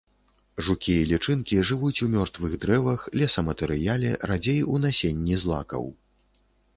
[0.67, 5.85] Жукі і лічынкі жывуць у мёртвых дрэвах, лесаматэрыяле, радзей у насенні злакаў.